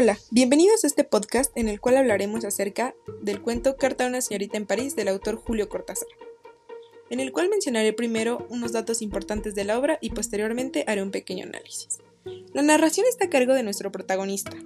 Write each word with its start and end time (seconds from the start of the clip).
Hola, 0.00 0.16
bienvenidos 0.30 0.84
a 0.84 0.86
este 0.86 1.02
podcast 1.02 1.50
en 1.56 1.66
el 1.66 1.80
cual 1.80 1.96
hablaremos 1.96 2.44
acerca 2.44 2.94
del 3.20 3.42
cuento 3.42 3.76
Carta 3.76 4.04
a 4.04 4.06
una 4.06 4.20
señorita 4.20 4.56
en 4.56 4.64
París 4.64 4.94
del 4.94 5.08
autor 5.08 5.34
Julio 5.34 5.68
Cortázar, 5.68 6.06
en 7.10 7.18
el 7.18 7.32
cual 7.32 7.48
mencionaré 7.48 7.92
primero 7.92 8.46
unos 8.48 8.70
datos 8.70 9.02
importantes 9.02 9.56
de 9.56 9.64
la 9.64 9.76
obra 9.76 9.98
y 10.00 10.10
posteriormente 10.10 10.84
haré 10.86 11.02
un 11.02 11.10
pequeño 11.10 11.46
análisis. 11.46 11.98
La 12.54 12.62
narración 12.62 13.06
está 13.08 13.24
a 13.24 13.28
cargo 13.28 13.54
de 13.54 13.64
nuestro 13.64 13.90
protagonista, 13.90 14.56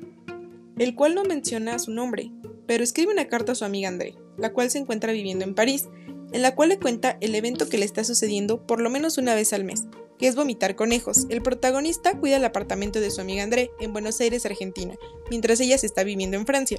el 0.76 0.94
cual 0.94 1.14
no 1.14 1.24
menciona 1.24 1.78
su 1.78 1.92
nombre, 1.92 2.30
pero 2.66 2.84
escribe 2.84 3.10
una 3.10 3.28
carta 3.28 3.52
a 3.52 3.54
su 3.54 3.64
amiga 3.64 3.88
André, 3.88 4.14
la 4.36 4.52
cual 4.52 4.70
se 4.70 4.80
encuentra 4.80 5.14
viviendo 5.14 5.46
en 5.46 5.54
París, 5.54 5.88
en 6.32 6.42
la 6.42 6.54
cual 6.54 6.68
le 6.68 6.78
cuenta 6.78 7.16
el 7.22 7.34
evento 7.34 7.70
que 7.70 7.78
le 7.78 7.86
está 7.86 8.04
sucediendo 8.04 8.66
por 8.66 8.82
lo 8.82 8.90
menos 8.90 9.16
una 9.16 9.34
vez 9.34 9.54
al 9.54 9.64
mes, 9.64 9.84
es 10.26 10.36
vomitar 10.36 10.76
conejos. 10.76 11.26
El 11.28 11.42
protagonista 11.42 12.18
cuida 12.18 12.36
el 12.36 12.44
apartamento 12.44 13.00
de 13.00 13.10
su 13.10 13.20
amiga 13.20 13.42
André 13.42 13.70
en 13.80 13.92
Buenos 13.92 14.20
Aires, 14.20 14.46
Argentina, 14.46 14.94
mientras 15.30 15.60
ella 15.60 15.78
se 15.78 15.86
está 15.86 16.04
viviendo 16.04 16.36
en 16.36 16.46
Francia. 16.46 16.78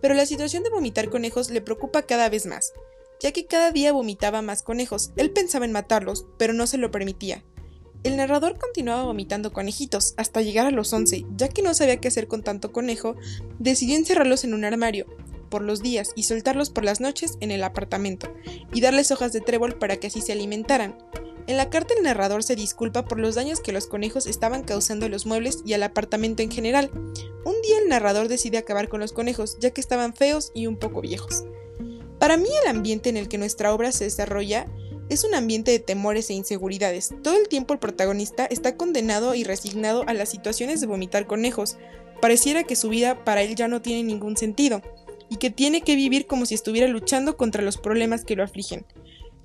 Pero 0.00 0.14
la 0.14 0.26
situación 0.26 0.62
de 0.62 0.70
vomitar 0.70 1.10
conejos 1.10 1.50
le 1.50 1.60
preocupa 1.60 2.02
cada 2.02 2.28
vez 2.28 2.46
más, 2.46 2.72
ya 3.20 3.32
que 3.32 3.46
cada 3.46 3.72
día 3.72 3.92
vomitaba 3.92 4.42
más 4.42 4.62
conejos. 4.62 5.10
Él 5.16 5.30
pensaba 5.30 5.64
en 5.64 5.72
matarlos, 5.72 6.26
pero 6.38 6.52
no 6.52 6.66
se 6.66 6.78
lo 6.78 6.90
permitía. 6.90 7.44
El 8.02 8.16
narrador 8.16 8.58
continuaba 8.58 9.02
vomitando 9.02 9.52
conejitos 9.52 10.14
hasta 10.16 10.42
llegar 10.42 10.66
a 10.66 10.70
los 10.70 10.92
11, 10.92 11.26
ya 11.36 11.48
que 11.48 11.62
no 11.62 11.74
sabía 11.74 11.96
qué 11.96 12.08
hacer 12.08 12.28
con 12.28 12.44
tanto 12.44 12.70
conejo, 12.70 13.16
decidió 13.58 13.96
encerrarlos 13.96 14.44
en 14.44 14.54
un 14.54 14.64
armario 14.64 15.06
por 15.48 15.62
los 15.62 15.82
días 15.82 16.10
y 16.14 16.24
soltarlos 16.24 16.70
por 16.70 16.84
las 16.84 17.00
noches 17.00 17.36
en 17.40 17.50
el 17.50 17.64
apartamento, 17.64 18.32
y 18.72 18.80
darles 18.80 19.10
hojas 19.10 19.32
de 19.32 19.40
trébol 19.40 19.76
para 19.76 19.96
que 19.96 20.06
así 20.08 20.20
se 20.20 20.32
alimentaran. 20.32 20.96
En 21.46 21.56
la 21.56 21.70
carta 21.70 21.94
el 21.96 22.02
narrador 22.02 22.42
se 22.42 22.56
disculpa 22.56 23.04
por 23.04 23.20
los 23.20 23.36
daños 23.36 23.60
que 23.60 23.72
los 23.72 23.86
conejos 23.86 24.26
estaban 24.26 24.64
causando 24.64 25.06
a 25.06 25.08
los 25.08 25.26
muebles 25.26 25.62
y 25.64 25.74
al 25.74 25.84
apartamento 25.84 26.42
en 26.42 26.50
general. 26.50 26.90
Un 27.44 27.54
día 27.62 27.78
el 27.82 27.88
narrador 27.88 28.26
decide 28.26 28.58
acabar 28.58 28.88
con 28.88 28.98
los 28.98 29.12
conejos, 29.12 29.56
ya 29.60 29.70
que 29.70 29.80
estaban 29.80 30.12
feos 30.12 30.50
y 30.54 30.66
un 30.66 30.76
poco 30.76 31.00
viejos. 31.00 31.44
Para 32.18 32.36
mí 32.36 32.48
el 32.62 32.68
ambiente 32.68 33.10
en 33.10 33.16
el 33.16 33.28
que 33.28 33.38
nuestra 33.38 33.72
obra 33.72 33.92
se 33.92 34.04
desarrolla 34.04 34.66
es 35.08 35.22
un 35.22 35.34
ambiente 35.34 35.70
de 35.70 35.78
temores 35.78 36.30
e 36.30 36.34
inseguridades. 36.34 37.14
Todo 37.22 37.36
el 37.36 37.46
tiempo 37.46 37.74
el 37.74 37.78
protagonista 37.78 38.46
está 38.46 38.76
condenado 38.76 39.36
y 39.36 39.44
resignado 39.44 40.02
a 40.08 40.14
las 40.14 40.28
situaciones 40.28 40.80
de 40.80 40.88
vomitar 40.88 41.28
conejos. 41.28 41.76
Pareciera 42.20 42.64
que 42.64 42.74
su 42.74 42.88
vida 42.88 43.24
para 43.24 43.42
él 43.42 43.54
ya 43.54 43.68
no 43.68 43.82
tiene 43.82 44.02
ningún 44.02 44.36
sentido, 44.36 44.82
y 45.28 45.36
que 45.36 45.50
tiene 45.50 45.82
que 45.82 45.96
vivir 45.96 46.26
como 46.26 46.46
si 46.46 46.54
estuviera 46.54 46.88
luchando 46.88 47.36
contra 47.36 47.62
los 47.62 47.76
problemas 47.76 48.24
que 48.24 48.36
lo 48.36 48.44
afligen. 48.44 48.84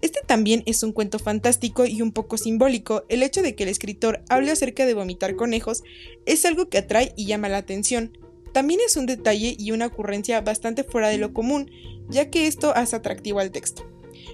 Este 0.02 0.22
también 0.26 0.64
es 0.66 0.82
un 0.82 0.94
cuento 0.94 1.20
fantástico 1.20 1.86
y 1.86 2.02
un 2.02 2.12
poco 2.12 2.38
simbólico. 2.38 3.06
El 3.08 3.22
hecho 3.22 3.44
de 3.44 3.56
que 3.56 3.64
el 3.64 3.70
escritor 3.70 4.24
hable 4.30 4.52
acerca 4.52 4.88
de 4.88 4.96
vomitar 4.96 5.36
conejos 5.36 5.84
es 6.26 6.44
algo 6.46 6.70
que 6.70 6.80
atrae 6.80 7.14
y 7.16 7.28
llama 7.28 7.50
la 7.50 7.58
atención. 7.58 8.18
También 8.52 8.80
es 8.86 8.98
un 8.98 9.06
detalle 9.06 9.56
y 9.58 9.72
una 9.72 9.86
ocurrencia 9.86 10.42
bastante 10.42 10.84
fuera 10.84 11.10
de 11.10 11.20
lo 11.20 11.34
común, 11.34 11.70
ya 12.10 12.30
que 12.32 12.48
esto 12.48 12.76
hace 12.76 12.96
atractivo 12.96 13.40
al 13.40 13.52
texto. 13.52 13.88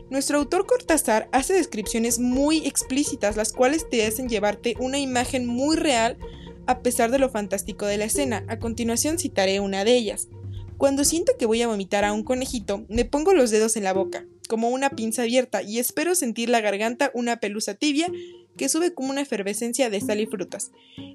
Nuestro 0.10 0.38
autor 0.40 0.66
Cortázar 0.66 1.28
hace 1.34 1.54
descripciones 1.54 2.18
muy 2.18 2.66
explícitas, 2.66 3.36
las 3.36 3.52
cuales 3.52 3.90
te 3.90 4.06
hacen 4.06 4.30
llevarte 4.30 4.76
una 4.80 5.00
imagen 5.00 5.46
muy 5.46 5.76
real 5.76 6.18
a 6.66 6.80
pesar 6.80 7.12
de 7.12 7.20
lo 7.20 7.30
fantástico 7.30 7.86
de 7.86 7.98
la 7.98 8.06
escena. 8.06 8.46
A 8.48 8.58
continuación 8.58 9.20
citaré 9.20 9.60
una 9.60 9.84
de 9.84 9.96
ellas. 9.96 10.30
Cuando 10.78 11.04
siento 11.04 11.34
que 11.38 11.46
voy 11.46 11.62
a 11.62 11.68
vomitar 11.68 12.06
a 12.06 12.14
un 12.14 12.24
conejito, 12.24 12.86
me 12.88 13.04
pongo 13.04 13.34
los 13.34 13.52
dedos 13.52 13.76
en 13.76 13.84
la 13.84 13.94
boca 13.94 14.26
como 14.48 14.70
una 14.70 14.90
pinza 14.90 15.24
abierta 15.24 15.62
y 15.62 15.80
espero 15.80 16.16
sentir 16.16 16.50
la 16.50 16.62
garganta 16.62 17.12
una 17.14 17.40
pelusa 17.40 17.76
tibia 17.76 18.10
que 18.58 18.70
sube 18.70 18.94
como 18.94 19.12
una 19.12 19.22
efervescencia 19.22 19.90
de 19.90 20.02
sal 20.02 20.20
y 20.20 20.26
frutas. 20.26 20.72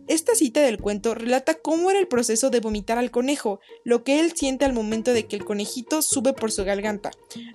Esta 0.06 0.34
cita 0.34 0.60
del 0.60 0.78
cuento 0.78 1.14
relata 1.14 1.54
cómo 1.54 1.90
era 1.90 1.98
el 1.98 2.06
proceso 2.06 2.50
de 2.50 2.60
vomitar 2.60 2.98
al 2.98 3.10
conejo, 3.10 3.60
lo 3.84 4.04
que 4.04 4.20
él 4.20 4.32
siente 4.34 4.64
al 4.64 4.72
momento 4.72 5.12
de 5.12 5.26
que 5.26 5.36
el 5.36 5.44
conejito 5.44 6.00
sube 6.00 6.32
por 6.32 6.52
su 6.52 6.64
garganta. 6.64 7.10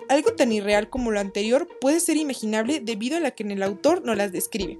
Algo 0.10 0.34
tan 0.34 0.52
irreal 0.52 0.90
como 0.90 1.12
lo 1.12 1.20
anterior 1.20 1.68
puede 1.80 2.00
ser 2.00 2.18
imaginable 2.18 2.82
debido 2.82 3.18
a 3.18 3.22
la 3.22 3.32
que 3.32 3.44
en 3.44 3.52
el 3.52 3.64
autor 3.64 4.04
no 4.04 4.14
las 4.14 4.32
describe. 4.32 4.78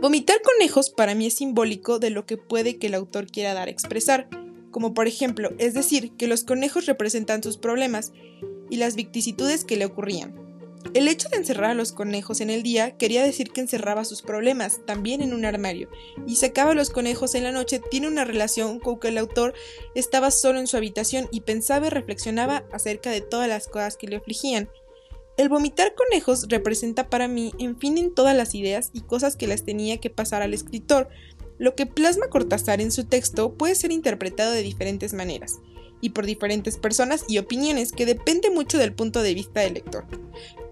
Vomitar 0.00 0.40
conejos 0.42 0.90
para 0.90 1.14
mí 1.14 1.26
es 1.26 1.34
simbólico 1.34 1.98
de 1.98 2.10
lo 2.10 2.26
que 2.26 2.36
puede 2.36 2.78
que 2.78 2.88
el 2.88 2.94
autor 2.94 3.26
quiera 3.26 3.54
dar 3.54 3.68
a 3.68 3.70
expresar, 3.70 4.28
como 4.70 4.92
por 4.92 5.06
ejemplo, 5.06 5.50
es 5.58 5.74
decir, 5.74 6.12
que 6.18 6.26
los 6.26 6.44
conejos 6.44 6.86
representan 6.86 7.42
sus 7.42 7.56
problemas 7.56 8.12
y 8.70 8.76
las 8.76 8.96
vicisitudes 8.96 9.64
que 9.64 9.76
le 9.76 9.84
ocurrían. 9.84 10.46
El 10.94 11.08
hecho 11.08 11.28
de 11.28 11.36
encerrar 11.36 11.72
a 11.72 11.74
los 11.74 11.92
conejos 11.92 12.40
en 12.40 12.48
el 12.48 12.62
día 12.62 12.96
quería 12.96 13.22
decir 13.22 13.50
que 13.50 13.60
encerraba 13.60 14.04
sus 14.04 14.22
problemas 14.22 14.80
también 14.86 15.20
en 15.20 15.34
un 15.34 15.44
armario, 15.44 15.90
y 16.26 16.36
sacaba 16.36 16.70
a 16.70 16.74
los 16.74 16.90
conejos 16.90 17.34
en 17.34 17.44
la 17.44 17.52
noche 17.52 17.80
tiene 17.90 18.08
una 18.08 18.24
relación 18.24 18.78
con 18.78 18.98
que 18.98 19.08
el 19.08 19.18
autor 19.18 19.54
estaba 19.94 20.30
solo 20.30 20.58
en 20.58 20.66
su 20.66 20.76
habitación 20.76 21.28
y 21.30 21.40
pensaba 21.40 21.88
y 21.88 21.90
reflexionaba 21.90 22.64
acerca 22.72 23.10
de 23.10 23.20
todas 23.20 23.48
las 23.48 23.66
cosas 23.66 23.96
que 23.96 24.06
le 24.06 24.16
afligían. 24.16 24.70
El 25.36 25.50
vomitar 25.50 25.94
conejos 25.94 26.46
representa 26.48 27.10
para 27.10 27.28
mí, 27.28 27.52
en 27.58 27.78
fin, 27.78 27.98
en 27.98 28.14
todas 28.14 28.34
las 28.34 28.54
ideas 28.54 28.90
y 28.94 29.02
cosas 29.02 29.36
que 29.36 29.46
las 29.46 29.64
tenía 29.64 29.98
que 29.98 30.08
pasar 30.08 30.40
al 30.40 30.54
escritor. 30.54 31.08
Lo 31.58 31.74
que 31.74 31.84
plasma 31.84 32.28
Cortázar 32.28 32.80
en 32.80 32.90
su 32.90 33.04
texto 33.04 33.52
puede 33.52 33.74
ser 33.74 33.92
interpretado 33.92 34.52
de 34.52 34.62
diferentes 34.62 35.12
maneras 35.12 35.56
y 36.00 36.10
por 36.10 36.26
diferentes 36.26 36.76
personas 36.76 37.24
y 37.28 37.38
opiniones 37.38 37.92
que 37.92 38.06
depende 38.06 38.50
mucho 38.50 38.78
del 38.78 38.92
punto 38.92 39.22
de 39.22 39.34
vista 39.34 39.60
del 39.60 39.74
lector. 39.74 40.06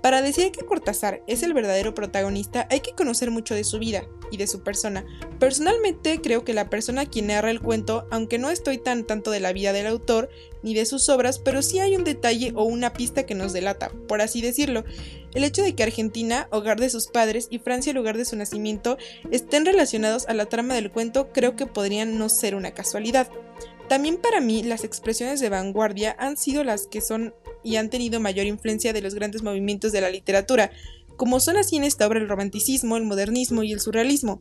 Para 0.05 0.21
decir 0.21 0.53
que 0.53 0.67
Cortázar 0.67 1.23
es 1.27 1.43
el 1.43 1.55
verdadero 1.55 1.95
protagonista 1.95 2.69
hay 2.71 2.81
que 2.81 2.93
conocer 2.93 3.31
mucho 3.31 3.55
de 3.55 3.65
su 3.65 3.79
vida 3.79 4.05
y 4.31 4.37
de 4.37 4.47
su 4.47 4.63
persona. 4.63 5.07
Personalmente 5.39 6.21
creo 6.21 6.45
que 6.45 6.53
la 6.53 6.69
persona 6.69 7.07
quien 7.07 7.29
narra 7.29 7.51
el 7.51 7.63
cuento, 7.63 8.07
aunque 8.11 8.37
no 8.37 8.51
estoy 8.51 8.77
tan 8.77 9.07
tanto 9.07 9.31
de 9.31 9.41
la 9.41 9.55
vida 9.55 9.73
del 9.73 9.87
autor 9.87 10.29
ni 10.63 10.75
de 10.75 10.85
sus 10.85 11.09
obras, 11.09 11.39
pero 11.39 11.63
sí 11.63 11.79
hay 11.79 11.97
un 11.97 12.05
detalle 12.05 12.53
o 12.55 12.65
una 12.65 12.93
pista 12.93 13.25
que 13.25 13.35
nos 13.35 13.55
delata, 13.55 13.91
por 14.07 14.21
así 14.21 14.43
decirlo. 14.43 14.85
El 15.33 15.43
hecho 15.43 15.63
de 15.63 15.75
que 15.75 15.83
Argentina, 15.83 16.49
hogar 16.51 16.79
de 16.79 16.91
sus 16.91 17.07
padres, 17.07 17.49
y 17.51 17.59
Francia, 17.59 17.95
lugar 17.95 18.19
de 18.19 18.27
su 18.27 18.37
nacimiento, 18.37 18.99
estén 19.31 19.65
relacionados 19.65 20.27
a 20.29 20.35
la 20.35 20.47
trama 20.47 20.75
del 20.75 20.91
cuento 20.91 21.33
creo 21.33 21.57
que 21.57 21.65
podrían 21.65 22.19
no 22.19 22.29
ser 22.29 22.55
una 22.55 22.73
casualidad. 22.73 23.31
También 23.89 24.17
para 24.17 24.41
mí 24.41 24.63
las 24.63 24.85
expresiones 24.85 25.41
de 25.41 25.51
vanguardia 25.51 26.17
han 26.19 26.37
sido 26.37 26.65
las 26.65 26.87
que 26.87 27.01
son 27.01 27.35
y 27.63 27.77
han 27.77 27.91
tenido 27.91 28.21
mayor 28.21 28.47
influencia 28.47 28.93
de 28.93 29.03
los 29.03 29.15
grandes 29.15 29.43
movimientos 29.43 29.93
de 29.93 30.01
la 30.01 30.11
literatura, 30.11 30.71
como 31.17 31.41
son 31.41 31.57
así 31.57 31.77
en 31.77 31.85
esta 31.85 32.07
obra 32.07 32.19
el 32.19 32.29
romanticismo, 32.29 32.97
el 32.97 33.05
modernismo 33.05 33.63
y 33.63 33.73
el 33.73 33.81
surrealismo. 33.81 34.41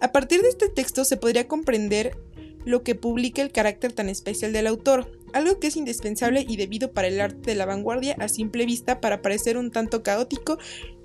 A 0.00 0.12
partir 0.12 0.42
de 0.42 0.48
este 0.48 0.68
texto 0.68 1.04
se 1.04 1.16
podría 1.16 1.48
comprender 1.48 2.16
lo 2.64 2.82
que 2.82 2.94
publica 2.94 3.42
el 3.42 3.52
carácter 3.52 3.92
tan 3.92 4.08
especial 4.08 4.52
del 4.52 4.66
autor, 4.66 5.18
algo 5.32 5.58
que 5.58 5.68
es 5.68 5.76
indispensable 5.76 6.44
y 6.46 6.56
debido 6.56 6.92
para 6.92 7.08
el 7.08 7.20
arte 7.20 7.50
de 7.50 7.54
la 7.54 7.66
vanguardia 7.66 8.16
a 8.18 8.28
simple 8.28 8.66
vista 8.66 9.00
para 9.00 9.22
parecer 9.22 9.56
un 9.56 9.70
tanto 9.70 10.02
caótico, 10.02 10.58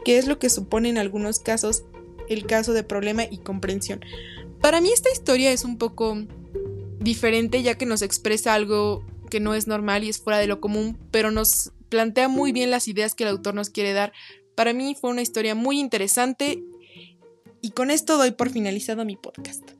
que 0.04 0.18
es 0.18 0.28
lo 0.28 0.40
que 0.40 0.50
supone 0.50 0.90
en 0.90 0.98
algunos 0.98 1.40
casos 1.40 1.84
el 2.30 2.46
caso 2.46 2.74
de 2.74 2.84
problema 2.84 3.24
y 3.30 3.38
comprensión. 3.38 4.02
Para 4.62 4.82
mí 4.82 4.92
esta 4.92 5.12
historia 5.12 5.52
es 5.52 5.64
un 5.64 5.78
poco 5.78 6.18
diferente 7.08 7.64
ya 7.64 7.76
que 7.76 7.86
nos 7.86 8.02
expresa 8.02 8.54
algo 8.54 9.02
que 9.30 9.40
no 9.40 9.56
es 9.56 9.66
normal 9.66 10.04
y 10.04 10.10
es 10.10 10.20
fuera 10.20 10.40
de 10.40 10.48
lo 10.48 10.60
común, 10.60 10.98
pero 11.10 11.32
nos 11.32 11.72
plantea 11.90 12.28
muy 12.28 12.52
bien 12.52 12.70
las 12.70 12.88
ideas 12.90 13.16
que 13.16 13.24
el 13.24 13.30
autor 13.30 13.56
nos 13.56 13.70
quiere 13.70 13.94
dar. 13.94 14.12
Para 14.56 14.74
mí 14.74 14.96
fue 15.00 15.10
una 15.10 15.22
historia 15.22 15.56
muy 15.56 15.80
interesante 15.80 16.62
y 17.62 17.72
con 17.72 17.92
esto 17.92 18.18
doy 18.18 18.32
por 18.32 18.50
finalizado 18.50 19.06
mi 19.06 19.16
podcast. 19.16 19.77